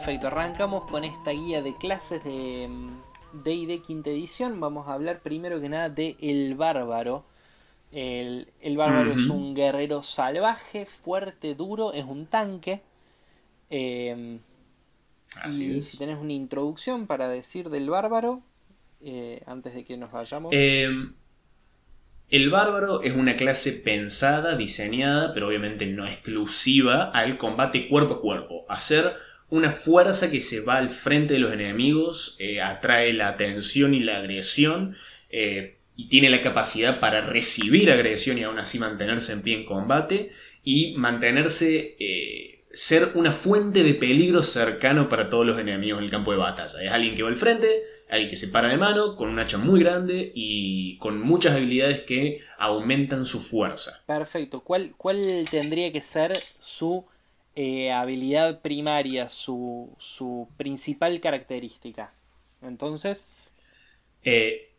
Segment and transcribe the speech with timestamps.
[0.00, 2.70] Perfecto, arrancamos con esta guía de clases de
[3.34, 4.58] D&D quinta edición.
[4.58, 7.26] Vamos a hablar primero que nada de El Bárbaro.
[7.92, 8.46] El,
[8.78, 12.80] Bárbaro es un guerrero salvaje, fuerte, duro, es un tanque.
[13.68, 14.38] Em,
[15.46, 18.40] y si tenés una introducción para decir del Bárbaro,
[19.02, 20.50] eh, antes de que nos vayamos.
[20.54, 21.12] Em,
[22.30, 28.20] el bárbaro es una clase pensada, diseñada, pero obviamente no exclusiva al combate cuerpo a
[28.22, 28.64] cuerpo.
[28.68, 29.16] Hacer
[29.50, 34.00] una fuerza que se va al frente de los enemigos, eh, atrae la atención y
[34.00, 34.96] la agresión,
[35.28, 39.66] eh, y tiene la capacidad para recibir agresión y aún así mantenerse en pie en
[39.66, 40.30] combate,
[40.62, 46.10] y mantenerse, eh, ser una fuente de peligro cercano para todos los enemigos en el
[46.10, 46.82] campo de batalla.
[46.82, 49.58] Es alguien que va al frente, alguien que se para de mano, con un hacha
[49.58, 54.02] muy grande y con muchas habilidades que aumentan su fuerza.
[54.06, 54.60] Perfecto.
[54.60, 57.04] ¿Cuál, cuál tendría que ser su
[57.54, 62.12] eh, habilidad primaria, su, su, principal característica?
[62.62, 63.52] Entonces...
[64.22, 64.72] Eh,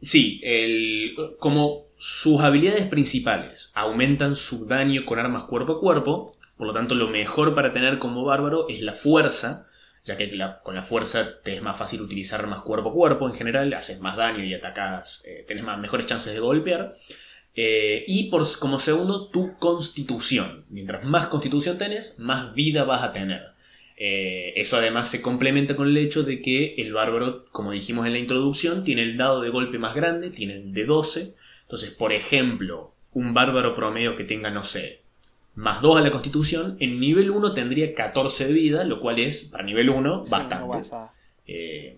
[0.00, 6.66] sí, el, como sus habilidades principales aumentan su daño con armas cuerpo a cuerpo, por
[6.66, 9.66] lo tanto lo mejor para tener como bárbaro es la fuerza,
[10.02, 10.30] ya que
[10.62, 14.00] con la fuerza te es más fácil utilizar más cuerpo a cuerpo en general, haces
[14.00, 16.96] más daño y atacas, eh, tenés más, mejores chances de golpear.
[17.56, 20.64] Eh, y por, como segundo, tu constitución.
[20.68, 23.56] Mientras más constitución tenés, más vida vas a tener.
[23.96, 28.12] Eh, eso además se complementa con el hecho de que el bárbaro, como dijimos en
[28.12, 31.34] la introducción, tiene el dado de golpe más grande, tiene el de 12.
[31.62, 35.00] Entonces, por ejemplo, un bárbaro promedio que tenga, no sé,
[35.54, 39.44] más 2 a la constitución, en nivel 1 tendría 14 de vida, lo cual es,
[39.44, 40.56] para nivel 1, bastante.
[41.46, 41.96] Eh,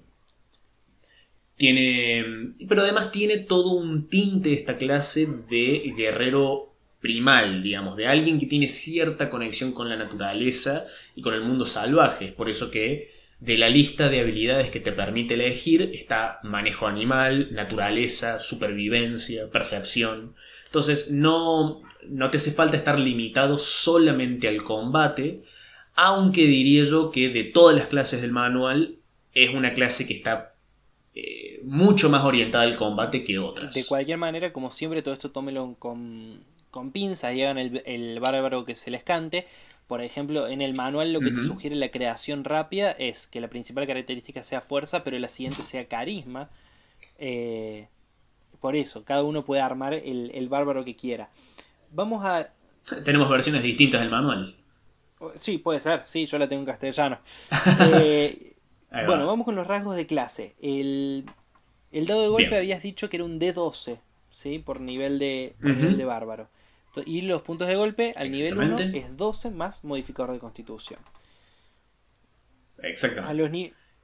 [1.58, 2.54] tiene.
[2.66, 8.46] Pero además tiene todo un tinte esta clase de guerrero primal, digamos, de alguien que
[8.46, 12.26] tiene cierta conexión con la naturaleza y con el mundo salvaje.
[12.26, 13.10] Es por eso que
[13.40, 20.34] de la lista de habilidades que te permite elegir está manejo animal, naturaleza, supervivencia, percepción.
[20.66, 25.42] Entonces no, no te hace falta estar limitado solamente al combate,
[25.94, 28.96] aunque diría yo que de todas las clases del manual
[29.34, 30.47] es una clase que está
[31.20, 33.74] eh, mucho más orientada al combate que otras.
[33.74, 36.38] De cualquier manera, como siempre, todo esto tómelo con,
[36.70, 39.46] con pinzas y hagan el, bárbaro que se les cante.
[39.88, 43.48] Por ejemplo, en el manual lo que te sugiere la creación rápida es que la
[43.48, 46.50] principal característica sea fuerza, pero la siguiente sea carisma.
[47.18, 47.88] Eh,
[48.60, 51.30] por eso, cada uno puede armar el, el bárbaro que quiera.
[51.90, 52.52] Vamos a.
[53.04, 54.54] Tenemos versiones distintas del manual.
[55.34, 57.18] Sí, puede ser, sí, yo la tengo en castellano.
[57.92, 58.47] Eh,
[58.90, 60.54] bueno, vamos con los rasgos de clase.
[60.60, 61.24] El,
[61.92, 63.98] dado de golpe habías dicho que era un D12,
[64.30, 64.58] ¿sí?
[64.58, 66.48] Por nivel de, de bárbaro.
[67.06, 70.98] Y los puntos de golpe al nivel 1 es 12 más modificador de constitución.
[72.82, 73.30] Exactamente.
[73.30, 73.50] A los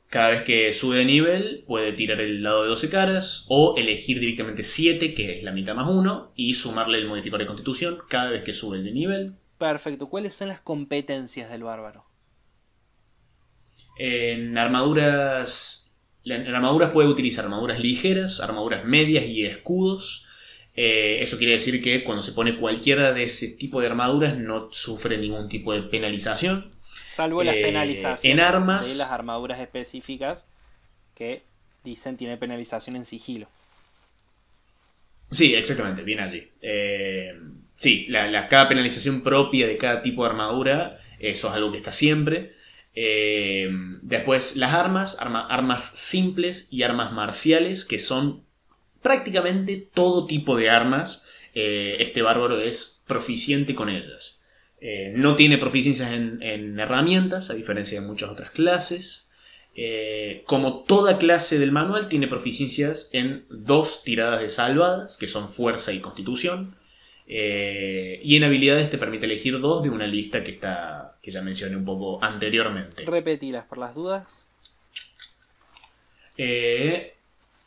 [0.09, 4.21] cada vez que sube de nivel puede tirar el dado de 12 caras o elegir
[4.21, 8.31] directamente 7, que es la mitad más 1, y sumarle el modificador de constitución cada
[8.31, 9.35] vez que sube de nivel.
[9.59, 10.09] Perfecto.
[10.09, 12.05] ¿Cuáles son las competencias del bárbaro?
[13.97, 15.93] En armaduras...
[16.25, 20.27] En armaduras puede utilizar armaduras ligeras, armaduras medias y escudos.
[20.77, 24.73] Eh, eso quiere decir que cuando se pone cualquiera de ese tipo de armaduras no
[24.73, 26.71] sufre ningún tipo de penalización.
[26.97, 30.49] Salvo las eh, penalizaciones en armas, de las armaduras específicas
[31.15, 31.43] que
[31.85, 33.47] dicen tiene penalización en sigilo.
[35.31, 36.49] Sí, exactamente, bien allí.
[36.63, 37.35] Eh,
[37.75, 41.93] sí, la, cada penalización propia de cada tipo de armadura, eso es algo que está
[41.93, 42.55] siempre.
[42.95, 43.69] Eh,
[44.03, 48.43] después las armas, armas simples y armas marciales, que son
[49.03, 51.27] prácticamente todo tipo de armas.
[51.55, 54.41] este bárbaro es proficiente con ellas.
[54.87, 59.31] Eh, no tiene proficiencias en, herramientas, a diferencia de muchas otras clases.
[59.75, 65.49] Eh, como toda clase del manual, tiene proficiencias en dos tiradas de salvadas, que son
[65.49, 66.75] fuerza y constitución.
[67.27, 71.41] Eh, y en habilidades te permite elegir dos de una lista que está que ya
[71.41, 73.07] mencioné un poco anteriormente.
[73.07, 74.47] Repetilas por las dudas.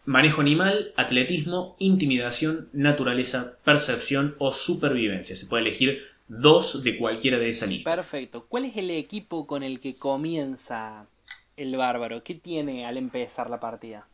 [0.06, 5.36] manejo animal, atletismo, intimidación, naturaleza, percepción o supervivencia.
[5.36, 7.89] Se puede elegir dos de cualquiera de esa lista.
[7.89, 8.45] Perfecto.
[8.48, 11.07] ¿Cuál es el equipo con el que comienza
[11.56, 12.21] el bárbaro?
[12.24, 14.07] ¿Qué tiene al empezar la partida?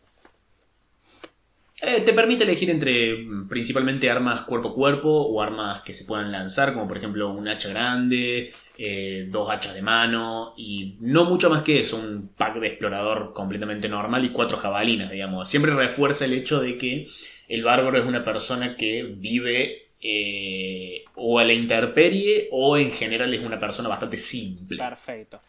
[1.86, 6.06] Eh, te permite elegir entre mm, principalmente armas cuerpo a cuerpo o armas que se
[6.06, 11.26] puedan lanzar, como por ejemplo un hacha grande, eh, dos hachas de mano y no
[11.26, 15.50] mucho más que eso, un pack de explorador completamente normal y cuatro jabalinas, digamos.
[15.50, 17.10] Siempre refuerza el hecho de que
[17.50, 23.34] el bárbaro es una persona que vive eh, o a la interperie o en general
[23.34, 24.78] es una persona bastante simple.
[24.78, 25.42] Perfecto.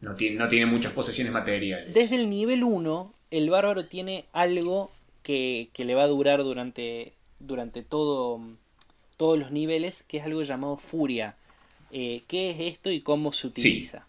[0.00, 1.94] no tiene, no tiene muchas posesiones materiales.
[1.94, 4.90] Desde el nivel 1, el bárbaro tiene algo
[5.24, 8.40] que, le va a durar durante, durante todo,
[9.16, 11.34] todos los niveles, que es algo llamado furia.
[11.90, 14.06] Eh, ¿Qué es esto y cómo se utiliza?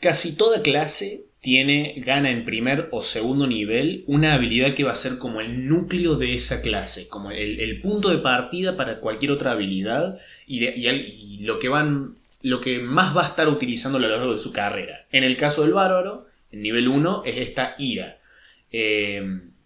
[0.00, 4.96] Casi toda clase tiene, gana en primer o segundo nivel una habilidad que va a
[4.96, 9.52] ser como el núcleo de esa clase, como el, punto de partida para cualquier otra
[9.52, 14.32] habilidad y, lo, que van, lo que más va a estar utilizando a lo largo
[14.32, 15.06] de su carrera.
[15.12, 18.19] En el caso del bárbaro, el nivel 1 es esta ira.
[18.72, 19.22] Eh,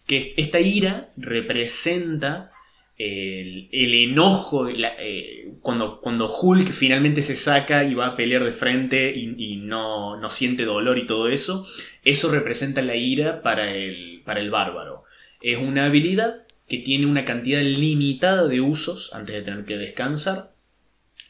[0.06, 2.50] que esta ira representa
[2.96, 9.12] el, enojo, eh, cuando, cuando Hulk finalmente se saca y va a pelear de frente
[9.14, 11.66] y, no, no, siente dolor y todo eso,
[12.04, 15.04] eso representa la ira para el, para el bárbaro.
[15.40, 20.52] Es una habilidad que tiene una cantidad limitada de usos antes de tener que descansar.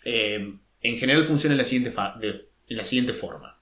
[0.04, 3.58] Eh, en general funciona la siguiente, de la siguiente forma.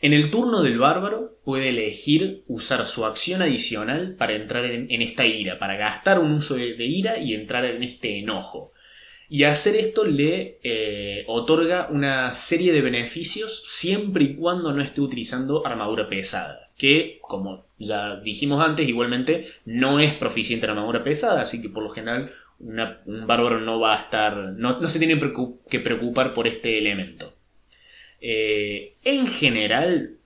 [0.00, 5.24] En el turno del bárbaro puede elegir usar su acción adicional para entrar en, esta
[5.24, 8.72] ira, para gastar un uso de, ira y entrar en este enojo.
[9.28, 15.00] Y hacer esto le eh, otorga una serie de beneficios siempre y cuando no esté
[15.00, 16.68] utilizando armadura pesada.
[16.76, 21.84] Que, como ya dijimos antes, igualmente no es proficiente en armadura pesada, así que por
[21.84, 24.36] lo general un bárbaro no va a estar.
[24.36, 25.16] no, no se tiene
[25.70, 27.34] que preocupar por este elemento.
[28.20, 30.16] Eh, en general,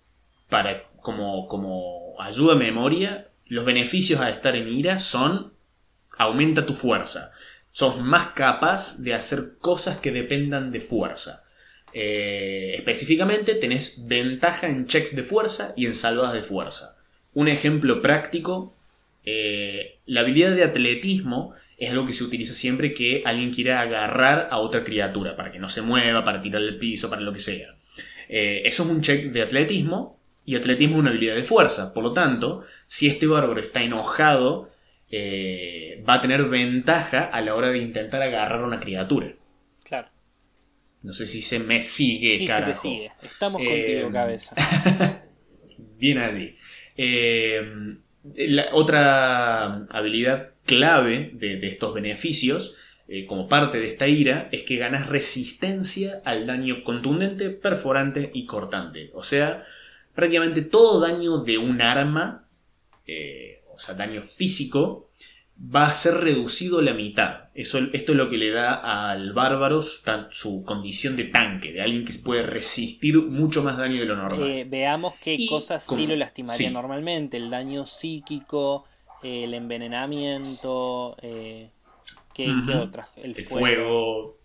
[0.48, 5.52] para, como, como ayuda a memoria, los beneficios a estar en ira son
[6.16, 7.32] aumenta tu fuerza.
[7.72, 11.44] Sos más capaz de hacer cosas que dependan de fuerza.
[11.92, 16.96] Eh, específicamente tenés ventaja en checks de fuerza y en salvadas de fuerza.
[17.34, 18.74] Un ejemplo práctico,
[19.24, 24.48] eh, la habilidad de atletismo es algo que se utiliza siempre que alguien quiera agarrar
[24.50, 27.38] a otra criatura, para que no se mueva, para tirarle el piso, para lo que
[27.38, 27.74] sea.
[28.28, 30.19] Eh, eso es un check de atletismo
[30.50, 31.94] y atletismo es una habilidad de fuerza.
[31.94, 34.70] Por lo tanto, si este bárbaro está enojado,
[35.10, 39.32] eh, va a tener ventaja a la hora de intentar agarrar a una criatura.
[39.84, 40.08] Claro.
[41.02, 43.12] No sé si se me sigue, sí, se te sigue.
[43.22, 44.56] Estamos contigo, eh, cabeza.
[45.98, 46.56] Bien allí.
[48.34, 52.76] la otra habilidad clave de estos beneficios
[53.12, 58.46] eh, como parte de esta ira es que ganas resistencia al daño contundente, perforante y
[58.46, 59.10] cortante.
[59.14, 59.66] O sea,
[60.20, 62.46] prácticamente todo daño de un arma,
[63.06, 65.08] eh, o sea, daño físico,
[65.58, 67.48] va a ser reducido a la mitad.
[67.54, 68.74] Eso, esto es lo que le da
[69.10, 74.06] al bárbaro su, condición de tanque, de alguien que puede resistir mucho más daño de
[74.06, 74.42] lo normal.
[74.42, 77.38] Eh, veamos qué cosas sí lo lastimaría normalmente.
[77.38, 78.84] El daño psíquico,
[79.22, 81.16] el envenenamiento.
[82.34, 83.10] ¿Qué, otras?
[83.16, 84.39] El, fuego.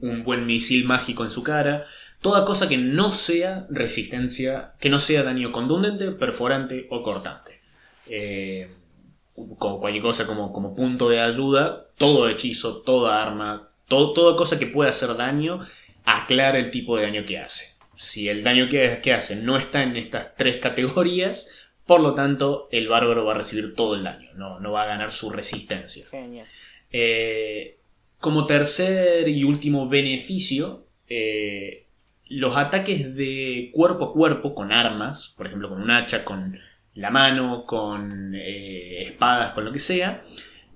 [0.00, 1.86] Un buen misil mágico en su cara.
[2.20, 7.60] Toda cosa que no sea resistencia, que no sea daño contundente, perforante o cortante.
[8.08, 8.70] Eh,
[9.58, 14.66] como cualquier cosa como, como, punto de ayuda, todo hechizo, toda arma, toda cosa que
[14.66, 15.60] pueda hacer daño,
[16.04, 17.76] aclara el tipo de daño que hace.
[17.96, 21.48] Si el daño que, que hace no está en estas tres categorías,
[21.90, 25.10] por lo tanto, el bárbaro va a recibir todo el daño, no, va a ganar
[25.10, 26.06] su resistencia.
[26.92, 27.78] Eh,
[28.20, 31.86] como tercer y último beneficio, eh,
[32.28, 36.58] los ataques de cuerpo a cuerpo con armas, por ejemplo con un hacha, con
[36.94, 40.22] la mano, con eh, espadas, con lo que sea,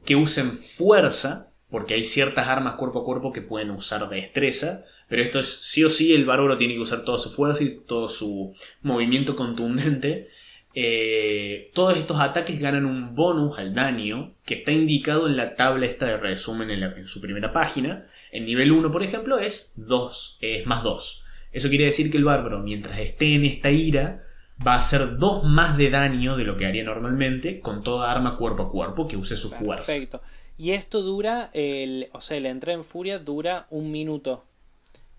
[0.05, 5.23] que usen fuerza, porque hay ciertas armas cuerpo a cuerpo que pueden usar destreza, pero
[5.23, 8.09] esto es sí o sí el bárbaro tiene que usar toda su fuerza y todo
[8.09, 10.29] su movimiento contundente
[10.77, 15.87] eh, todos estos ataques ganan un bonus al daño que está indicado en la tabla
[15.87, 18.07] esta de resumen en, su primera página.
[18.33, 21.25] En nivel 1, por ejemplo, es 2, es más 2.
[21.53, 24.25] Eso quiere decir que el bárbaro, mientras esté en esta ira,
[24.67, 28.37] va a hacer 2 más de daño de lo que haría normalmente con toda arma
[28.37, 29.93] cuerpo a cuerpo que use su fuerza.
[29.93, 30.23] Perfecto.
[30.59, 34.45] Y esto dura, el, o sea, la entrada en furia dura un minuto.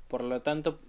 [0.10, 0.80] Por lo tanto...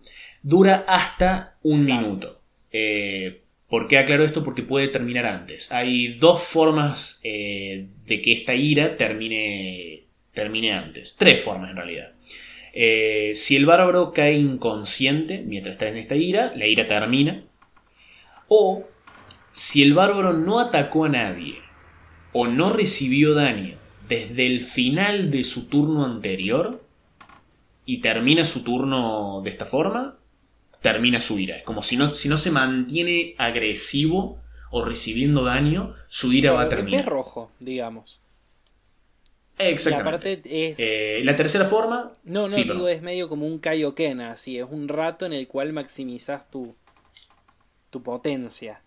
[0.42, 2.40] Dura hasta un minuto.
[2.72, 4.44] Eh, ¿Por qué aclaro esto?
[4.44, 5.72] Porque puede terminar antes.
[5.72, 11.16] Hay dos formas eh, de que esta ira termine, termine antes.
[11.16, 12.12] Tres formas en realidad.
[12.72, 17.42] Eh, si el bárbaro cae inconsciente mientras está en esta ira, la ira termina.
[18.48, 18.84] O
[19.50, 21.56] si el bárbaro no atacó a nadie
[22.32, 23.76] o no recibió daño
[24.08, 26.82] desde el final de su turno anterior
[27.86, 30.15] y termina su turno de esta forma,
[30.92, 31.56] termina su ira.
[31.56, 34.40] Es como si no, si no se mantiene agresivo
[34.70, 37.00] o recibiendo daño, su ira va a terminar.
[37.00, 38.20] Es rojo, digamos.
[39.58, 40.40] Exactamente.
[40.44, 40.78] es...
[40.78, 42.12] Eh, la tercera forma...
[42.22, 45.72] No, no, digo, es medio como un Kaioken, así, es un rato en el cual
[45.72, 46.76] maximizas tu,
[47.90, 48.80] tu potencia.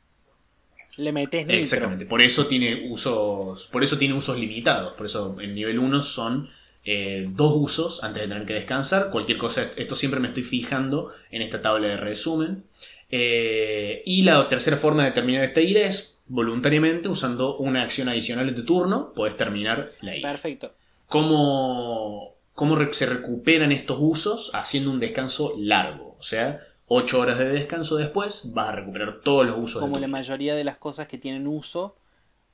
[0.96, 1.62] Le metes nitro.
[1.62, 6.02] Exactamente, por eso tiene usos, por eso tiene usos limitados, por eso en nivel 1
[6.02, 6.50] son
[6.92, 9.12] eh, dos usos antes de tener que descansar.
[9.12, 12.64] Cualquier cosa, esto siempre me estoy fijando en esta tabla de resumen.
[13.12, 18.50] Eh, y la tercera forma de terminar esta ira es voluntariamente usando una acción adicional
[18.50, 20.32] en tu turno, puedes terminar la ira.
[20.32, 20.74] Perfecto.
[21.06, 24.50] ¿Cómo, ¿Cómo se recuperan estos usos?
[24.56, 26.16] Haciendo un descanso largo.
[26.18, 29.80] O sea, 8 horas de descanso después vas a recuperar todos los usos.
[29.80, 31.96] Como la mayoría de las cosas que tienen uso,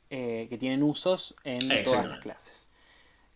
[0.10, 2.68] eh, que tienen usos en todas las clases.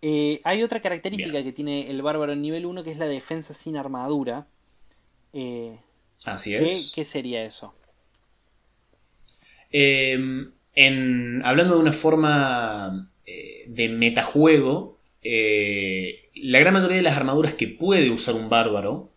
[0.02, 3.54] Eh, hay otra característica que tiene el bárbaro en nivel 1 que es la defensa
[3.54, 4.48] sin armadura.
[5.34, 5.78] Eh,
[6.24, 6.92] Así es.
[6.94, 7.74] ¿Qué sería eso?
[9.72, 17.54] Em, en, hablando de una forma eh, de metajuego, la gran mayoría de las armaduras
[17.54, 19.12] que puede usar un bárbaro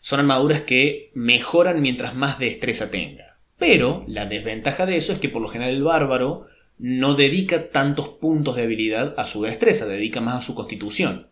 [0.00, 3.36] son armaduras que mejoran mientras más destreza tenga.
[3.58, 6.48] Pero la desventaja de eso es que por lo general el bárbaro
[6.78, 11.28] no dedica tantos puntos de habilidad a su destreza, dedica más a su constitución.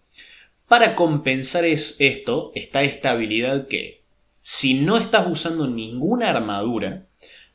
[0.69, 4.03] Para compensar esto está esta habilidad que,
[4.41, 7.07] si no estás usando ninguna armadura,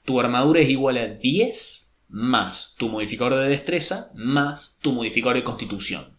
[0.03, 5.43] tu armadura es igual a 10 más tu modificador de destreza más tu modificador de
[5.43, 6.17] constitución.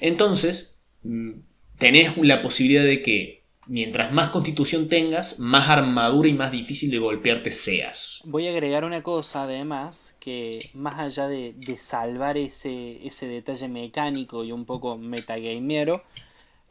[0.00, 1.32] Entonces, mm,
[1.78, 3.39] tenés la posibilidad de que
[3.70, 8.20] mientras más constitución tengas, más armadura y más difícil de golpearte seas.
[8.26, 14.42] Voy a agregar una cosa además, que más allá de, salvar ese, ese, detalle mecánico
[14.42, 16.02] y un poco metagamero,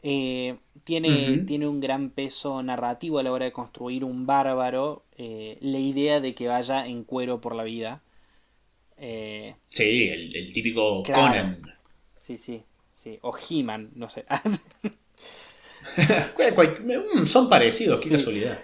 [0.02, 5.02] eh, tiene, tiene un gran peso narrativo a la hora de construir un bárbaro.
[5.16, 8.02] Eh, la idea de que vaya en cuero por la vida.
[8.98, 11.62] Eh, sí, el, típico Conan.
[12.16, 12.62] Sí, sí,
[12.94, 13.18] sí.
[13.22, 14.26] O He-Man, no sé.
[17.14, 18.58] Mm, son parecidos, qué casualidad.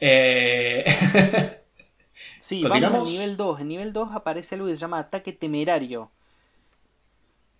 [0.00, 0.84] Eh...
[2.40, 3.60] sí, vamos al nivel 2.
[3.60, 6.10] En nivel 2 aparece algo que se llama ataque temerario.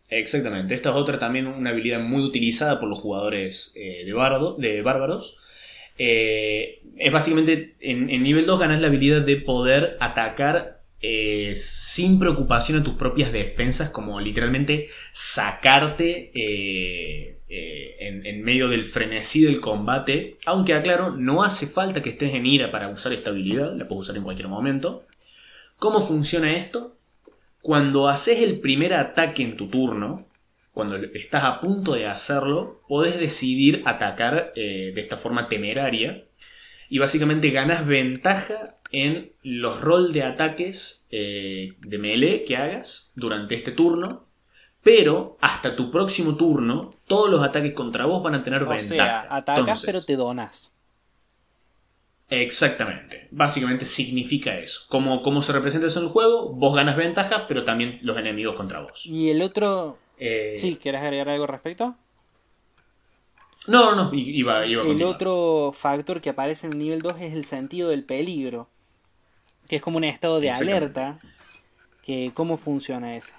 [0.08, 0.74] Exactamente.
[0.74, 4.82] Esta es otra también una habilidad muy utilizada por los jugadores eh, de, bardo, de
[4.82, 5.36] bárbaros.
[5.98, 12.80] Eh, es básicamente en, nivel 2 ganas la habilidad de poder atacar eh, sin preocupación
[12.80, 16.30] a tus propias defensas, como literalmente sacarte
[17.48, 20.36] en, en, medio del frenesí del combate.
[20.46, 24.02] Aunque aclaro, no hace falta que estés en ira para usar esta habilidad, la puedes
[24.02, 25.06] usar en cualquier momento.
[25.78, 26.96] ¿Cómo funciona esto?
[27.60, 30.26] Cuando haces el primer ataque en tu turno,
[30.72, 36.24] cuando estás a punto de hacerlo, podés decidir atacar eh, de esta forma temeraria
[36.88, 43.54] y básicamente ganas ventaja en los roles de ataques eh, de melee que hagas durante
[43.54, 44.25] este turno,
[44.86, 48.76] pero hasta tu próximo turno todos los ataques contra vos van a tener ventaja.
[48.76, 50.72] O sea, atacas pero te donas.
[52.28, 53.26] Exactamente.
[53.32, 54.82] Básicamente significa eso.
[54.88, 58.78] Como, se representa eso en el juego, vos ganas ventaja, pero también los enemigos contra
[58.78, 59.04] vos.
[59.04, 59.98] ¿Y el otro?
[60.18, 60.54] Eh...
[60.56, 61.96] Sí, ¿quieres agregar algo al respecto?
[63.66, 67.44] No, no, iba, iba El otro factor que aparece en el nivel 2 es el
[67.44, 68.68] sentido del peligro.
[69.68, 71.18] Que es como un estado de alerta.
[72.04, 73.34] Que, ¿Cómo funciona ese?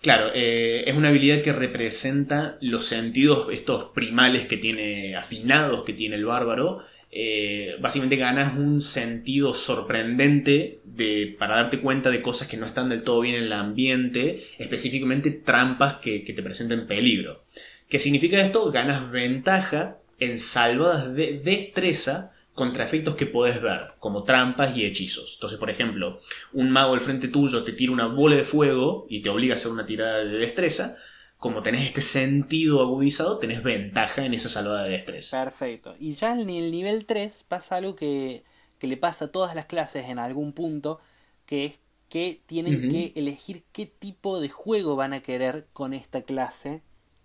[0.00, 5.92] Claro, eh, es una habilidad que representa los sentidos, estos primales que tiene, afinados que
[5.92, 6.82] tiene el bárbaro.
[7.12, 12.88] Eh, básicamente ganas un sentido sorprendente de, para darte cuenta de cosas que no están
[12.88, 17.44] del todo bien en el ambiente, específicamente trampas que, que te presenten peligro.
[17.88, 18.70] ¿Qué significa esto?
[18.70, 25.32] Ganas ventaja en salvadas de destreza contra efectos que podés ver, como trampas y hechizos.
[25.36, 26.20] Entonces, por ejemplo,
[26.52, 29.56] un mago al frente tuyo te tira una bola de fuego y te obliga a
[29.56, 30.98] hacer una tirada de destreza.
[31.38, 35.42] Como tenés este sentido agudizado, tenés ventaja en esa salvada de destreza.
[35.42, 35.94] Perfecto.
[35.98, 38.44] Y ya en el nivel 3 pasa algo que,
[38.78, 41.00] le pasa a todas las clases en algún punto,
[41.46, 46.20] que es que tienen que elegir qué tipo de juego van a querer con esta
[46.24, 46.82] clase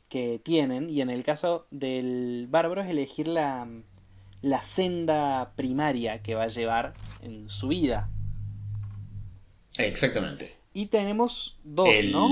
[0.07, 0.89] que tienen.
[0.89, 3.67] Y en el caso del bárbaro es elegir la,
[4.41, 8.09] la senda primaria que va a llevar en su vida.
[9.77, 10.55] exactamente.
[10.73, 12.29] Y tenemos dos, ¿no?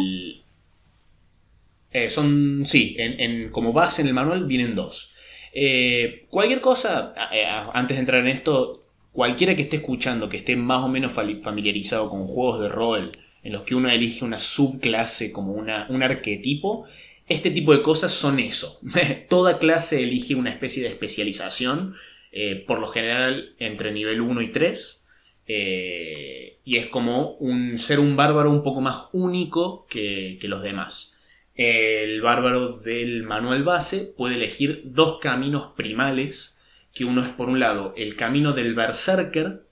[1.92, 5.14] Eh, son, sí, en, como base en el manual vienen dos.
[5.54, 10.56] Eh, cualquier cosa, eh, antes de entrar en esto, cualquiera que esté escuchando, que esté
[10.56, 13.12] más o menos familiarizado con juegos de rol,
[13.44, 16.86] en los que uno elige una subclase como una, un arquetipo,
[17.28, 18.80] este tipo de cosas son eso.
[19.30, 21.96] Toda clase elige una especie de especialización,
[22.32, 25.06] eh, por lo general entre nivel 1 y 3.
[25.46, 27.38] Eh, y es como
[27.76, 31.20] ser un bárbaro un poco más único que, los demás.
[31.56, 36.60] El bárbaro del manual base puede elegir dos caminos primales,
[36.94, 39.64] que uno es por un lado el camino del berserker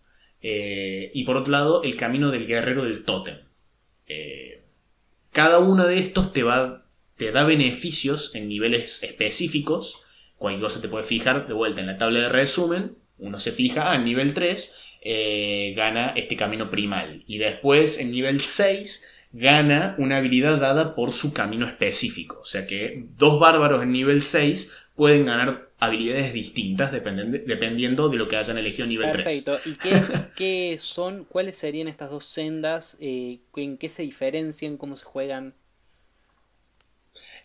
[0.42, 3.38] eh, y por otro lado el camino del guerrero del tótem.
[5.32, 6.81] Cada uno de estos te, va,
[7.22, 10.02] te da beneficios en niveles específicos.
[10.38, 12.96] Cualquier cosa te puede fijar de vuelta en la tabla de resumen.
[13.20, 17.24] Uno se fija, a nivel 3 eh, gana este camino primal.
[17.28, 22.40] Y después en nivel 6 gana una habilidad dada por su camino específico.
[22.42, 28.28] O sea que dos bárbaros en nivel 6 pueden ganar habilidades distintas dependiendo de lo
[28.28, 29.26] que hayan elegido nivel 3.
[29.26, 29.70] Perfecto.
[29.70, 30.02] ¿Y qué,
[30.36, 32.98] qué, son, cuáles serían estas dos sendas?
[33.00, 34.78] Eh, ¿En qué se diferencian?
[34.78, 35.54] ¿Cómo se juegan?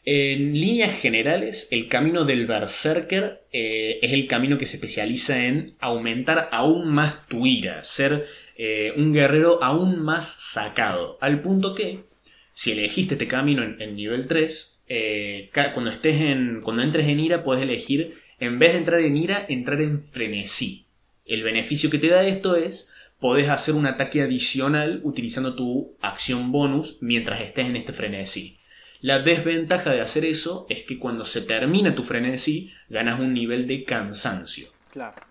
[0.09, 5.75] En líneas generales, el camino del Berserker eh, es el camino que se especializa en
[5.81, 8.25] aumentar aún más tu ira, ser
[8.57, 11.19] eh, un guerrero aún más sacado.
[11.21, 12.05] Al punto que,
[12.53, 17.43] si elegiste este camino en, nivel 3, eh, cuando, estés en, cuando entres en ira,
[17.43, 20.87] puedes elegir, en vez de entrar en ira, entrar en frenesí.
[21.25, 26.53] El beneficio que te da esto es, podés hacer un ataque adicional utilizando tu acción
[26.53, 28.59] bonus mientras estés en este frenesí.
[29.07, 33.69] La desventaja de hacer eso es que cuando se termina tu frenesí, ganas un nivel
[33.69, 34.67] de cansancio.
[34.91, 35.23] Claro.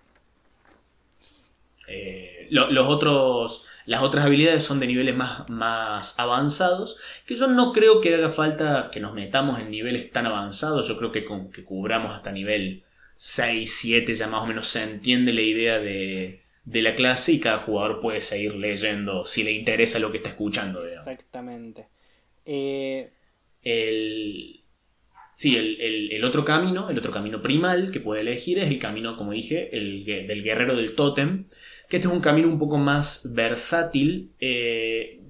[1.86, 7.74] Eh, los otros, las otras habilidades son de niveles más, más avanzados, que yo no
[7.74, 11.50] creo que haga falta que nos metamos en niveles tan avanzados, yo creo que con
[11.50, 12.82] que cubramos hasta nivel
[13.16, 17.40] 6, 7 ya más o menos se entiende la idea de, de la clase y
[17.40, 20.82] cada jugador puede seguir leyendo si le interesa lo que está escuchando.
[20.82, 21.88] Exactamente.
[22.46, 23.10] Eh,
[23.66, 24.56] el,
[25.36, 29.32] Sí, el, otro camino, el otro camino primal que puede elegir es el camino, como
[29.32, 31.44] dije, el, del guerrero del tótem,
[31.90, 34.30] que este es un camino un poco más versátil.
[34.40, 35.20] Eh,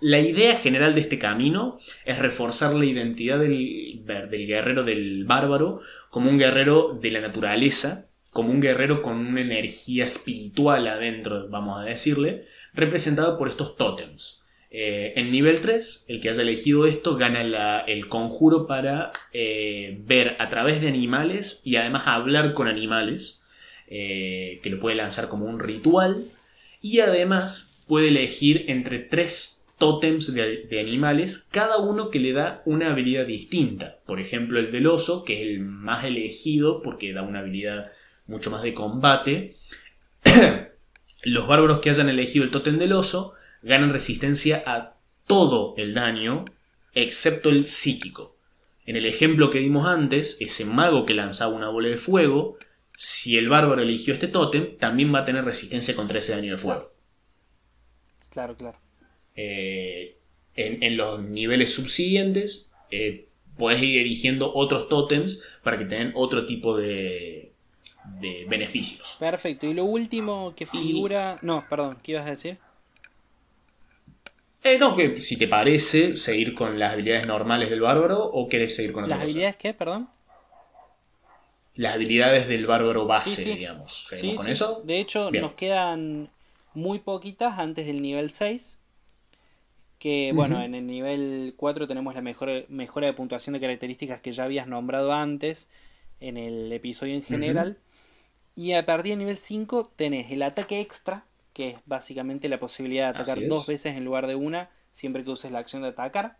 [0.00, 5.80] la idea general de este camino es reforzar la identidad del, del guerrero del bárbaro
[6.10, 11.80] como un guerrero de la naturaleza, como un guerrero con una energía espiritual adentro, vamos
[11.80, 14.46] a decirle, representado por estos tótems.
[14.72, 20.36] Eh, en nivel 3, el que haya elegido esto gana el conjuro para eh, ver
[20.38, 23.42] a través de animales y además hablar con animales,
[23.88, 26.24] eh, que lo puede lanzar como un ritual,
[26.80, 32.62] y además puede elegir entre tres tótems de, de, animales, cada uno que le da
[32.64, 33.98] una habilidad distinta.
[34.06, 37.90] Por ejemplo, el del oso, que es el más elegido porque da una habilidad
[38.26, 39.56] mucho más de combate.
[41.24, 44.94] Los bárbaros que hayan elegido el tótem del oso ganan resistencia a
[45.26, 46.44] todo el daño,
[46.94, 48.36] excepto el psíquico.
[48.86, 52.56] En el ejemplo que dimos antes, ese mago que lanzaba una bola de fuego,
[52.96, 56.58] si el bárbaro eligió este tótem, también va a tener resistencia contra ese daño de
[56.58, 56.90] fuego.
[58.30, 58.78] Claro, claro.
[59.36, 60.16] Eh,
[60.54, 66.76] en, los niveles subsiguientes, eh, puedes ir eligiendo otros tótems para que tengan otro tipo
[66.76, 67.52] de,
[68.20, 69.16] de beneficios.
[69.18, 69.66] Perfecto.
[69.66, 71.38] Y lo último que figura.
[71.42, 72.58] No, perdón, ¿qué ibas a decir?
[74.62, 78.76] Eh, no, que si te parece seguir con las habilidades normales del bárbaro o querés
[78.76, 80.08] seguir con ¿Las habilidades qué, perdón?
[81.76, 84.06] Las habilidades del bárbaro base, digamos.
[84.14, 84.82] Sí, con eso?
[84.84, 86.28] De hecho, nos quedan
[86.74, 88.78] muy poquitas antes del nivel 6.
[89.98, 94.32] Que bueno, en el nivel 4 tenemos la mejor, mejora de puntuación de características que
[94.32, 95.68] ya habías nombrado antes
[96.20, 97.78] en el episodio en general.
[98.56, 103.12] Y a partir del nivel 5 tenés el ataque extra, que es básicamente la posibilidad
[103.12, 106.36] de atacar dos veces en lugar de una, siempre que uses la acción de atacar.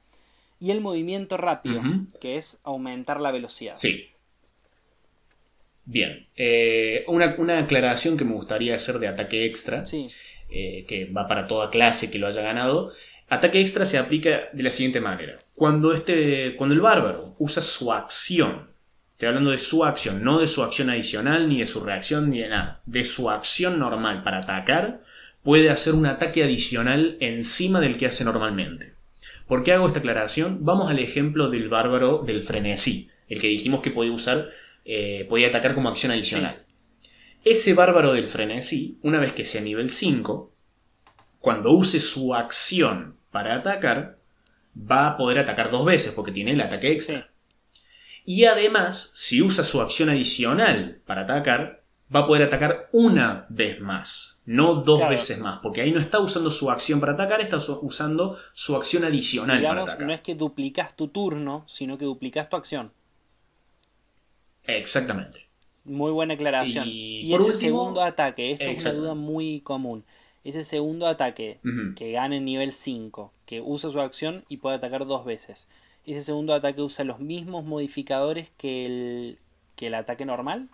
[0.59, 1.81] Y el movimiento rápido,
[2.21, 3.75] que es aumentar la velocidad.
[3.75, 4.11] Sí.
[5.87, 6.27] Bien.
[6.37, 9.83] Eh, una, aclaración que me gustaría hacer de ataque extra,
[10.51, 12.93] eh, que va para toda clase que lo haya ganado.
[13.29, 15.39] Ataque extra se aplica de la siguiente manera.
[15.55, 18.70] Cuando, este, cuando el bárbaro usa su acción,
[19.21, 22.39] estoy hablando de su acción, no de su acción adicional, ni de su reacción, ni
[22.39, 25.03] de nada, de su acción normal para atacar,
[25.43, 28.95] puede hacer un ataque adicional encima del que hace normalmente.
[29.47, 30.65] ¿Por qué hago esta aclaración?
[30.65, 34.49] Vamos al ejemplo del bárbaro del frenesí, el que dijimos que podía usar,
[34.87, 36.63] eh, podía atacar como acción adicional.
[37.45, 40.51] Ese bárbaro del frenesí, una vez que sea nivel 5,
[41.41, 44.17] cuando use su acción para atacar,
[44.75, 47.30] va a poder atacar dos veces porque tiene el ataque extra.
[48.31, 51.83] Y además, si usa su acción adicional para atacar,
[52.15, 56.21] va a poder atacar una vez más no dos veces más, porque ahí no está
[56.21, 60.07] usando su acción para atacar, está usando su acción adicional para atacar.
[60.07, 62.93] No es que duplicas tu turno, sino que duplicas tu acción.
[64.63, 65.49] Exactamente.
[65.83, 66.85] Muy buena aclaración.
[66.87, 70.05] Y, ese segundo ataque, esto es una duda muy común.
[70.45, 71.59] Ese segundo ataque
[71.97, 75.67] que gana en nivel 5, que usa su acción y puede atacar dos veces.
[76.07, 79.39] Ese segundo ataque usa los mismos modificadores que el,
[79.77, 80.69] que el ataque normal.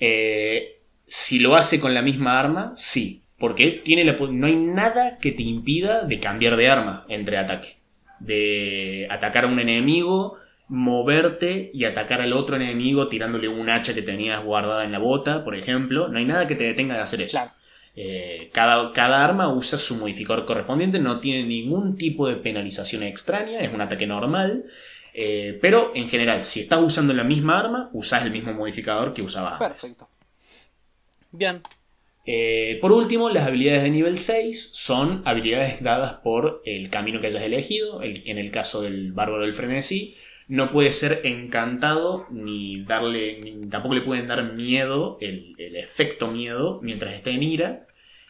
[0.00, 3.22] Eh, si lo hace con la misma arma, sí.
[3.38, 7.76] Porque tiene la, no hay nada que te impida de cambiar de arma entre ataque.
[8.18, 14.02] De atacar a un enemigo, moverte y atacar al otro enemigo tirándole un hacha que
[14.02, 16.08] tenías guardada en la bota, por ejemplo.
[16.08, 17.38] No hay nada que te detenga de hacer eso.
[18.00, 23.58] Eh, cada, cada, arma usa su modificador correspondiente, no tiene ningún tipo de penalización extraña,
[23.58, 24.66] es un ataque normal.
[25.12, 29.22] Eh, pero en general, si estás usando la misma arma, usas el mismo modificador que
[29.22, 29.66] usaba antes.
[29.66, 30.08] Perfecto.
[31.32, 31.60] Bien.
[32.24, 37.26] Eh, por último, las habilidades de nivel 6 son habilidades dadas por el camino que
[37.26, 38.00] hayas elegido.
[38.04, 40.14] en el caso del bárbaro del frenesí,
[40.46, 43.40] no puede ser encantado ni darle.
[43.68, 47.87] tampoco le pueden dar miedo, el, el efecto miedo, mientras esté en ira.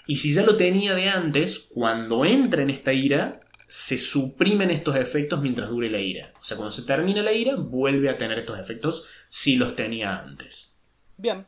[0.09, 4.97] Y si ya lo tenía de antes, cuando entra en esta ira, se suprimen estos
[4.97, 6.33] efectos mientras dure la ira.
[6.41, 10.17] O sea, cuando se termina la ira, vuelve a tener estos efectos si los tenía
[10.17, 10.75] antes.
[11.19, 11.45] Bien.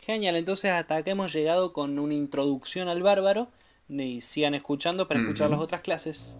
[0.00, 3.48] Genial, entonces hasta acá hemos llegado con una introducción al bárbaro
[3.88, 6.36] y sigan escuchando para escuchar las otras clases.